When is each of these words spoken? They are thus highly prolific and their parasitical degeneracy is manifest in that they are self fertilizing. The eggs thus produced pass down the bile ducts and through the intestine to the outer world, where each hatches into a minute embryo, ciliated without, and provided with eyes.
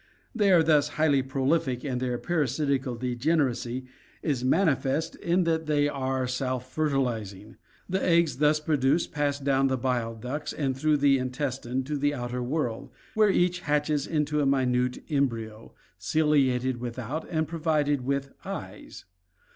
They 0.33 0.51
are 0.51 0.63
thus 0.63 0.87
highly 0.97 1.21
prolific 1.21 1.83
and 1.83 2.01
their 2.01 2.17
parasitical 2.17 2.95
degeneracy 2.95 3.85
is 4.23 4.43
manifest 4.43 5.15
in 5.17 5.43
that 5.43 5.67
they 5.67 5.87
are 5.87 6.25
self 6.25 6.73
fertilizing. 6.73 7.57
The 7.87 8.03
eggs 8.03 8.37
thus 8.37 8.59
produced 8.59 9.11
pass 9.11 9.37
down 9.39 9.67
the 9.67 9.77
bile 9.77 10.15
ducts 10.15 10.53
and 10.53 10.75
through 10.75 10.97
the 10.97 11.19
intestine 11.19 11.83
to 11.83 11.97
the 11.97 12.15
outer 12.15 12.41
world, 12.41 12.89
where 13.13 13.29
each 13.29 13.59
hatches 13.59 14.07
into 14.07 14.41
a 14.41 14.45
minute 14.47 15.03
embryo, 15.07 15.75
ciliated 15.99 16.77
without, 16.77 17.27
and 17.29 17.47
provided 17.47 18.01
with 18.01 18.31
eyes. 18.43 19.05